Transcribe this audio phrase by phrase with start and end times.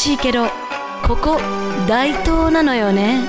[0.00, 0.46] しいけど
[1.06, 1.38] ここ
[1.86, 3.20] 大東なのよね。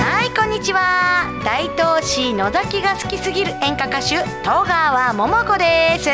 [0.00, 1.28] はいこんにちは。
[1.44, 6.08] 大東市野崎が好きすぎる演歌歌手戸川桃子です。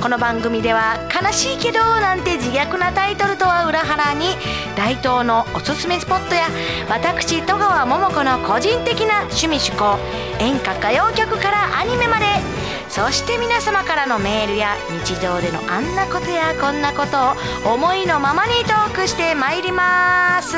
[0.00, 4.36] この番組では「悲しいけど」なんて自虐なタイトルとは裏腹に
[4.76, 6.48] 大東のおすすめスポットや
[6.88, 9.98] 私戸川桃子の個人的な趣味趣向
[10.38, 12.55] 演歌歌謡曲からアニメまで
[12.96, 14.74] そして皆様からのメールや
[15.04, 20.56] 日常でのあんなことやこんなことを思いのままにトークしてまいります。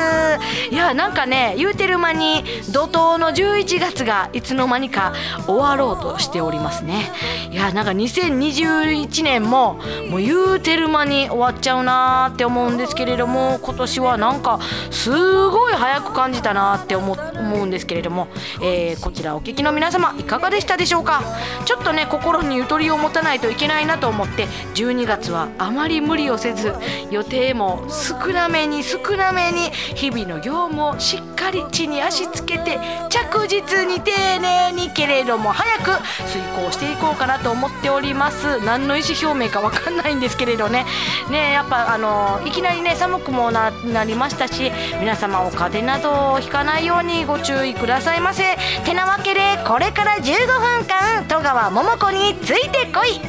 [0.71, 5.13] いやなんかね言うてる間に怒涛の11月がいつの間にか
[5.47, 7.11] 終わろうとしておりますね。
[7.51, 9.73] いやなんか2021年も
[10.09, 14.59] もう言うてる間に終わっちゃうなーって思うんですけれども今年はなんか
[14.91, 18.27] すごい早く感じたなって思思うんですけれども、
[18.61, 21.21] えーこちらお聞きの皆様いかがでしたでしょうか？
[21.65, 26.73] ちょっとねここ心にゆとりを持たないといけないなと思って12月はあまり無理をせず
[27.09, 32.77] 予定も少なめに少なめに日々の業務をしっかり地に足つけて
[33.09, 38.63] 着実に丁寧にけれども早く遂行していこうかなと思っております。
[38.63, 40.85] 何の意思表明かわかんないんですけれどね。
[41.31, 48.55] ねやっぱあのいきなりね寒くもななりましたし皆様お風邪などをひかないようにご注意くださいませ。
[48.85, 50.23] てなわけでこれから15
[50.59, 53.19] 分間戸川桃子にについてこい。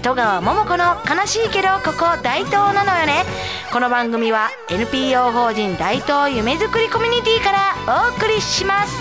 [0.00, 3.24] 戸川桃子の悲しいけどここ大東なのよね。
[3.72, 7.74] この番組は NPO 法人大東夢づくりコミュニティから
[8.08, 8.92] お送りします。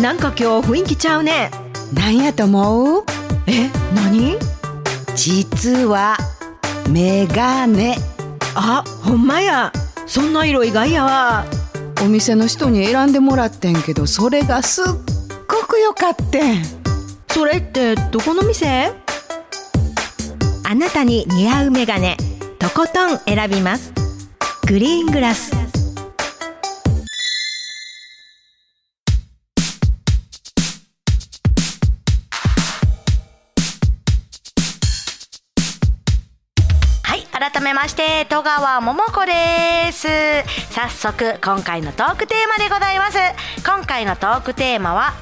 [0.00, 1.50] なんか今日雰囲気ちゃうね。
[1.94, 3.04] なんやと思う？
[3.46, 4.36] え何？
[5.16, 6.16] 実は
[6.88, 7.96] メガネ。
[8.54, 9.72] あほんまや。
[10.06, 11.44] そんな色意外やわ。
[12.00, 14.84] お店の人に選んでもらってんけどそれがすっ
[15.48, 16.64] ごく良かってん。
[17.28, 18.92] それってどこの店？
[20.64, 22.16] あなたに似合うメガネ
[22.58, 23.92] とことん選びます。
[24.66, 25.67] グリーングラス
[37.38, 40.08] 改めまして戸川桃子です。
[40.72, 43.18] 早速今回のトークテーマでございます。
[43.64, 45.14] 今回のトークテーマは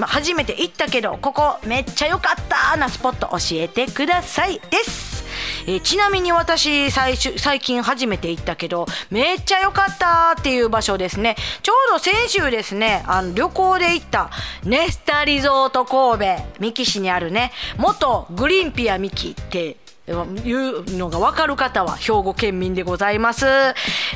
[0.00, 5.26] 初めて行ったけどここめっちゃ良かったなスポット教えてくださいです。
[5.66, 11.36] えちなみに私最最近初めて行ったけどめっちゃ良かったっていう場所ですね。
[11.62, 14.30] ちょうど先週ですねあの旅行で行った
[14.64, 19.76] ネスタリゾート神戸三木市にあるね元グリンピア三木って
[20.08, 23.46] いうのが分かる方は兵庫県民でございます。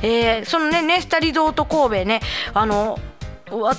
[0.02, 2.20] えーそのねネスタリゾート神戸ね
[2.54, 2.98] あの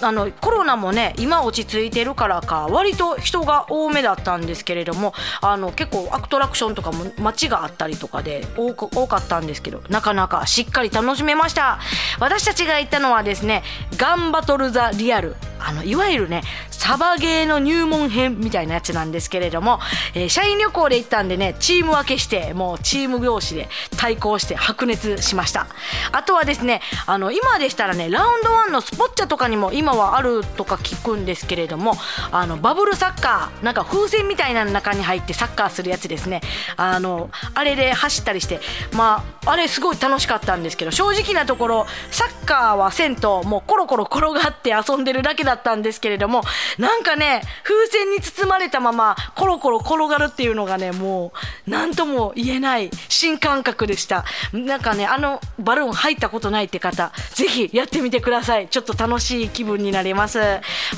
[0.01, 11.79] あのコロナもね今落ち着いてるからか割と人が多めだったんですけれどもあの結構アクトラクションとかも街があったりとかで多く多かったんですけどなかなかしっかり楽しめました
[12.19, 13.63] 私たちが行ったのはですね
[13.97, 15.35] ガンバトル・ザ・リアル
[15.65, 19.79] あのいわゆるねサバゲーの入門編みたいなやつなんですけれども、
[20.13, 25.67] えー社員旅行で行ったんでねチーム分けしてもうチーム同士で対抗して白熱しました。
[26.11, 31.93] あとはですねあの今でしたらねラウンドワンのスポッチャとかにも今はあるとか聞くんですけれども
[32.31, 36.41] あのバブルサッカーなんか風船みたいな中に入ってサッカーするやつですね。
[36.77, 38.59] あのあれで走ったりして
[38.93, 46.43] まああれすごい楽しかったんですけど正直なところサッカーはせんともうコロコロ転がって遊んでるだけだったんですけれども
[46.77, 51.33] なんかね風船に包まれたままコロコロ転がるっていうのがねも
[51.67, 54.25] う何とも言えない新感覚でした。
[54.51, 58.67] なんかねあのバルーン入ったことないって方ぜひやってみてください。
[58.67, 60.39] ちょっと楽しい気分になります。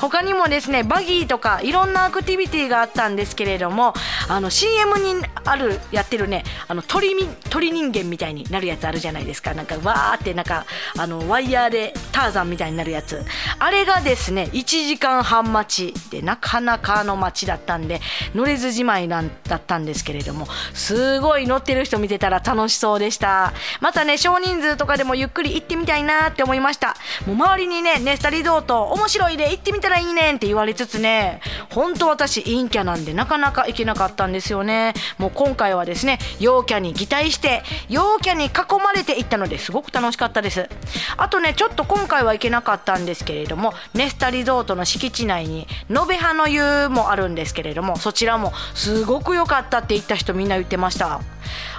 [0.00, 3.94] 他にもですねバギーとかいろんなアクティビティがあったんですけれども
[4.28, 7.14] あの CM にあるやってるねあの鳥
[7.50, 9.54] 鳥人間みたいになるやつあるじゃないですか。
[9.54, 10.66] なんかわーってなんか
[10.98, 13.24] あのワイヤーでターザンみたいになるやつ。
[13.58, 18.00] あれがですね1時間半待ちでなかなかの待ちだったんで
[18.34, 23.52] 乗れずじまいなんだったんですけれどもすごい乗ってる人見てたら楽しそうでした。
[23.80, 26.96] またね少人数とかでもゆっくり行ってみたいなって思いました。
[27.26, 31.40] もう周りにねネスタリゾート面白いで行ってみたらいいねんって言われつつね
[31.70, 34.94] 本当私陰キャなんでなかなか行けなかったんですよね。
[35.18, 38.50] もう今回はですね陽キャに擬態して陽キャに囲
[38.82, 40.68] まれて行ったのですごく楽しかったです。
[41.16, 51.20] あとねちょっと今回は行けなかったんですけれどもネスタリリゾートの敷地内に延べ葉の湯もあるんですけれどもそちらもすごく良かったって言った人みんな言ってました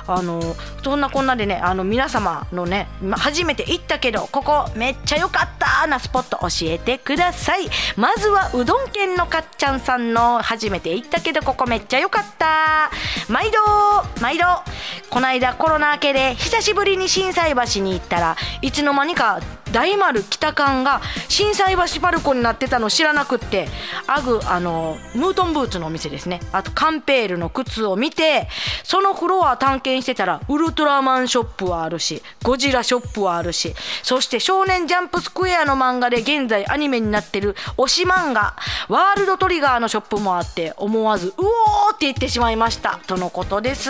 [0.07, 0.42] あの
[0.83, 7.68] そんなこんなでねあの皆様のね初めて行ったけどここめっちゃ良かったなスポット教えてください。
[7.98, 12.89] まずはうどん県のかっちゃんさんの初めて行ったけどここめっちゃ良かった。
[13.27, 13.57] 毎度
[14.21, 14.45] 毎度
[15.10, 23.67] この間コロナ明けで久しぶりに心斎橋に行ったらいつの間にか大丸北館が心斎橋パルコになってたの知らなくって
[24.07, 26.39] アグあのムートンブーツのお店ですね。
[26.51, 28.47] あとカンペールの靴を見て
[28.83, 33.73] そのフロア探検してたらウルトラマンショップはあるしゴジラショップはあるし
[34.03, 38.55] そして少年ジャンプスクエアの漫画で現在アニメになってる推し漫画
[38.89, 42.99] ワールドトリガーのショップもあって思わずうおーって言ってしまいました。
[43.07, 43.89] とのことです。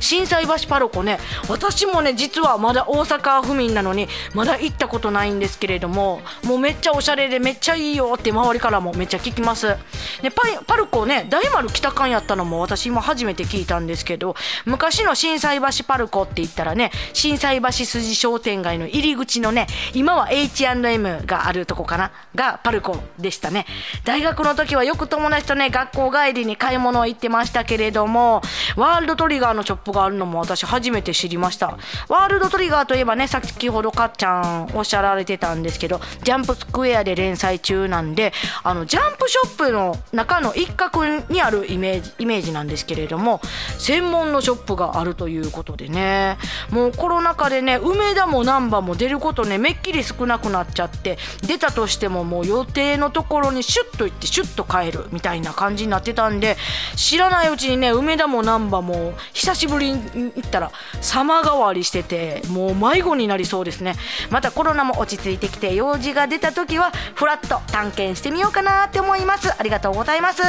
[0.00, 1.18] 心斎橋パルコね
[1.48, 9.76] 私もね実はまだ大阪府民なのにまだ行ったことないんですけれどももうめっちゃおしゃれでめっちゃいいよって周りからもめっちゃ聞きます。
[10.22, 14.34] でパイパルコね大丸北館やったのも私今初めて聞いたんですけど
[14.64, 23.66] 昔の心斎橋パルコって言ったらね心斎橋筋商店街の入り口のね今は H&M があるとこかながパルコでしたね。
[24.04, 28.42] 大学の時はよく友達とね学校帰りに買い物行ってましたけれども
[28.76, 31.78] ワールドトリガーのショップがあるのも私初めて知りました。
[32.08, 38.32] ワールドトリガーといえばね先ほどかっちゃんおっしゃられてたんですけどジャンプスクエアで連載中なんで
[38.62, 43.40] あのジャンプショップの中の一角にあるイメージイメージなんですけれども
[43.78, 46.38] 専門のショップがあるということでね。
[46.70, 56.56] もうコロナ禍でね梅田も難波も出ることねめっきり少なくなっちゃって出たとしてももう予定のところにシュッと行ってシュッと帰るみたいな感じになってたんで
[56.96, 60.00] 知らないうちにね梅田も難波も久しぶりに
[60.34, 63.94] 行ったら様変わりしててもう迷子になりそうですね。
[64.30, 69.52] またコロナも落ち着いてきて用事が出た時はふらっと探検してみようかなって思います。
[69.52, 70.40] ありがとうございます。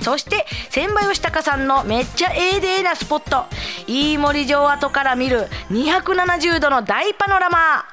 [0.00, 3.44] そして千葉義孝さんのめっちゃええでえなスポット。
[3.86, 7.84] 飯森城跡から見る270度の大パノラマ。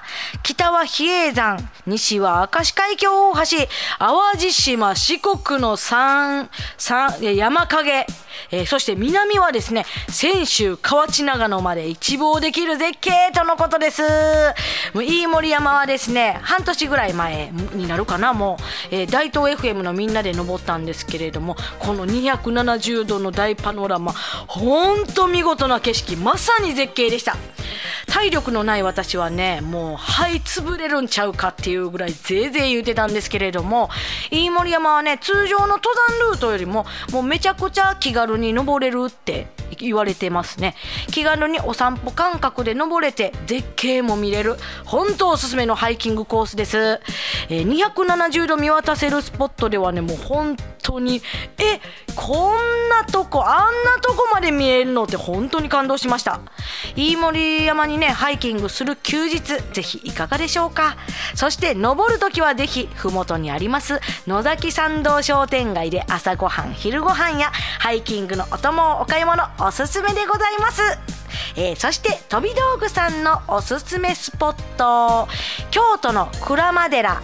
[0.43, 3.57] 北は比叡山西は明石海峡大橋
[3.99, 8.05] 淡路島四国の山山山影
[8.51, 14.03] えーそして南はですね泉州河内長野まで一望できる絶景とのことです。
[14.93, 18.57] 飯森山はですね半年ぐらい前になるかなも
[18.91, 27.35] う、えー大東 FM のみんなで登ったんですけれどもこの270度の大パノラマほんと見事な景色まさに絶景でした。
[28.09, 33.89] 体力のない私はねもう肺潰れるんちゃうかっていうぐらいぜいぜい言うてたんですけれども
[34.31, 35.83] 飯盛山はね通常の登
[36.19, 39.47] 山ルートよりももうめちゃくちゃ気軽に登れるって
[39.77, 40.75] 言われてますね。
[41.11, 44.55] 気軽にお散歩感覚で登れて絶景も見れる。
[44.85, 46.99] 本当おすすめのハイキングコースです、
[47.49, 51.21] えー270度見渡せるスポットではねもう本当に
[51.57, 51.79] え
[52.15, 56.39] こんなとこあんなとこまで見えるのって本当に感動しました。
[56.95, 59.39] 飯森山にねハイキングする休日
[59.73, 60.97] ぜひいかがでしょうか？
[61.35, 70.81] そして登る時はぜひ麓にあります野崎参道商店街で朝ごはん昼ごはんやハイキングのお供お買い物おすすめでございます。
[71.57, 75.27] えーそして飛び道具さんのおすすめスポット。
[75.69, 77.21] 京都の鞍馬寺。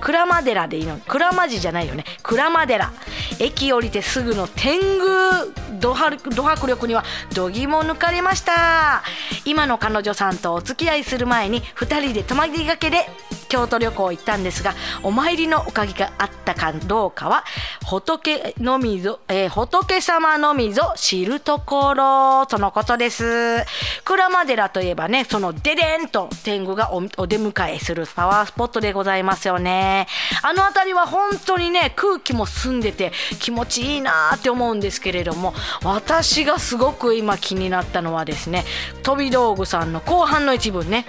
[0.00, 0.98] 鞍馬寺でいいの？
[1.08, 2.04] 鞍馬寺じゃないよね。
[2.22, 2.92] 鞍馬寺。
[3.40, 7.02] 駅降りてすぐの天狗ド迫ド迫力には
[7.34, 9.02] 度肝を抜かれました。
[9.44, 13.08] 今の彼女さんとお付き合いする前に2人で泊まりがけで
[13.52, 17.44] 京都旅行行ったんですがお参りのおかげがあったかどうかは
[17.84, 23.64] 仏のみぞ、えー仏様のみぞ知るところとのことです。
[24.04, 30.06] 鞍馬寺といえばねそのデデンと天狗がお出迎えするパワースポットでございますよね。
[30.42, 35.52] あの辺りは本当にね空気も澄んでて気持ちいいなって思うんですけれども
[35.84, 38.64] 私がすごく今気になったのはですね
[39.02, 41.04] 飛び道具さんの後半の一文ね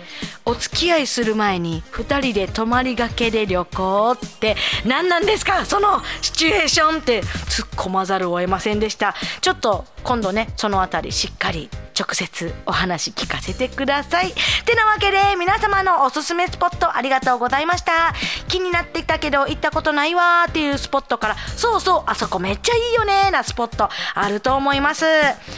[0.46, 5.66] お付き合いする前に2人で泊まりがけで旅行って何なんですか？
[5.66, 9.16] そのシチュエーションって突っ込まざるを得ませんでした。
[9.42, 14.34] ちょっと今度ねそのあたりしっかり直接お話聞かせてください。
[14.66, 18.14] てなわけで皆様のおすすめスポットありがとうございました。
[18.48, 25.06] 気になってきたけど行ったことないわーっていうスポットからそうそうあそこめっちゃいいよねーなスポットあると思います。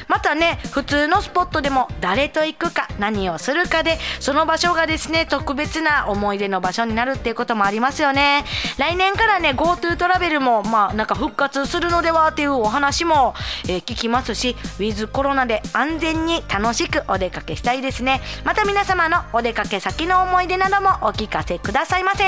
[0.08, 8.44] またね普通のスポットでも誰と行くか何をするかでその場所がですね特別な思い出の場所になるっていうこともありますよね。
[8.78, 13.34] 来年からね GoTo トラベルもまあなんか復活するのではっていうお話も、
[13.70, 18.22] えー聞きますしウィズコロナで安全にに楽しくお出かけしたいですね。
[18.44, 22.26] また皆様のお出かけ先の思い出などもお聞かせくださいませ。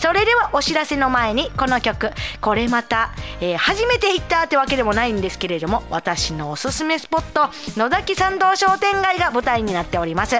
[0.00, 10.36] それではお知らせの前にこの曲これまた、えー初めて行ったってわけでもないんですけれども私のおすすめスポット野崎参道商店街が舞台になっております。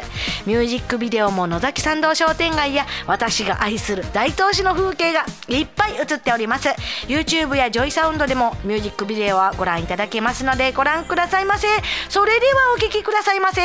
[0.47, 6.69] ミュージックビデオも野崎参道商店街や私が愛する大東市の風景がいっぱい映っております。
[7.07, 11.67] YouTube やジョイサウンドでもミュージックビデオはご覧いただけますのでご覧くださいませ。
[12.09, 13.61] それではお聴きくださいませ。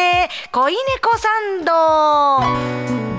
[0.52, 1.30] 恋猫サ
[1.62, 1.66] ン
[3.08, 3.13] ド。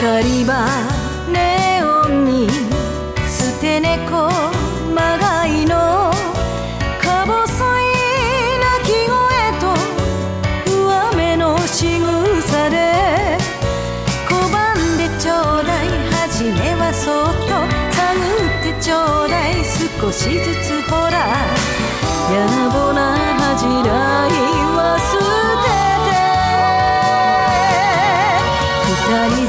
[0.00, 0.64] 光は
[1.30, 2.48] ネオンに
[3.28, 4.39] 捨て猫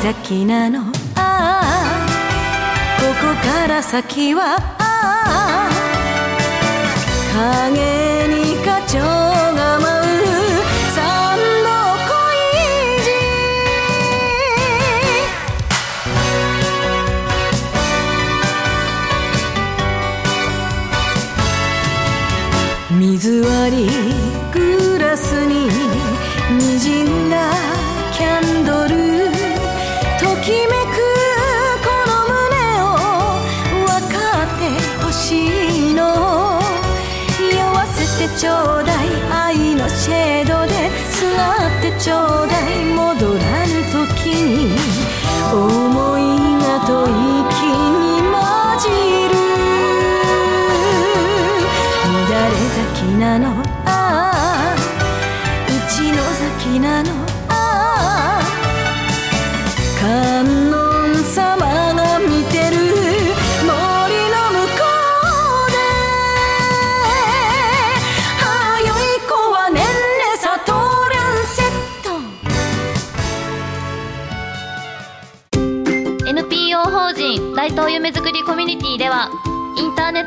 [0.01, 0.79] てて二人咲きなの。
[1.15, 1.65] ああ。
[3.00, 4.58] ここから先は。
[4.79, 5.70] ああ
[7.34, 10.24] 影に花鳥が舞う。
[10.96, 11.00] 三
[11.63, 11.70] 度
[12.10, 12.20] 恋
[22.89, 23.05] 路。
[23.22, 24.11] 水割り。
[41.81, 42.50] がっ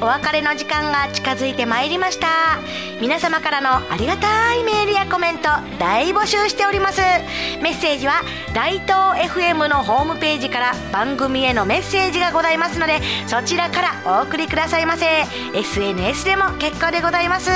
[0.00, 2.26] お別れの時間が近づいてまいりました。
[2.98, 7.02] 皆様からのありがたいメールやコメント大募集しております。
[7.60, 8.22] メッセージは
[8.54, 15.06] 大東 FM のホームページから番組へのメッセージがございますのでそちらからお送りくださいませ。
[15.54, 17.50] SNS でも結構でございます。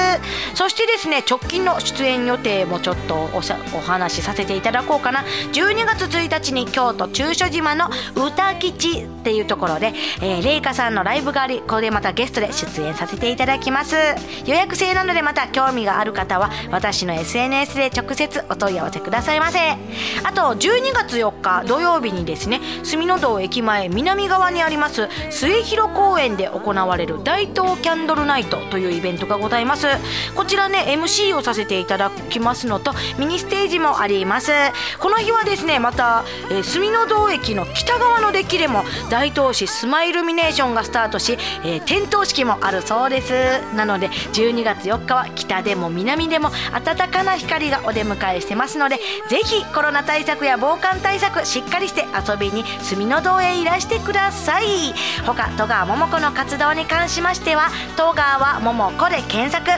[0.54, 5.24] そしてですね直近の出演予定もちょっとおしゃお話しさせていただこうかな。
[5.52, 13.96] 12月1日に京都中所島の歌吉っていうところで、えー、レイカさんのライブがありここでまたゲストで出演させていただきます。
[14.44, 19.60] 予約制なのでまた興味がある方は私の SNS で直接お問い合わせくださいませ。
[19.60, 29.86] あと12月4日土曜日にですね住の堂駅前南側にあります末広公園で行われる大東キャンドルナイトというイベントがございます。
[30.34, 34.50] こちらね MC をさせていただきますのとミニステージもあります。
[34.98, 43.32] この日はですねまた、えー、住の堂駅の北側のデッキでも大東市スマイルミネーションがスタートし、えー点灯式もあるそうです。
[43.76, 46.50] なので12月4日はは北でも南でも
[46.84, 48.96] 暖かな光がお出迎えしてますので
[49.28, 54.94] ぜひコロナ対策や防寒対策しっかりして遊びに隅の堂へいらしてください。
[55.26, 59.70] 他戸川桃子の活動に関しましては「戸川桃子」で検索。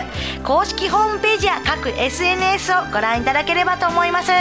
[0.42, 4.32] 公式ホームページや各 SNS をご覧いただければと思います。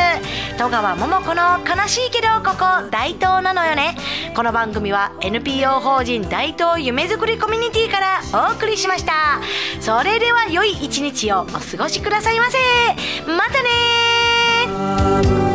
[0.58, 3.96] 戸川桃子の「悲しいけどここ大東なのよね」
[4.36, 9.41] この番組は NPO 法人大東夢づくりコミュニティからお送りしました。
[9.79, 12.57] それでは良い一日をお過ごしくださいませ。
[13.25, 15.50] またね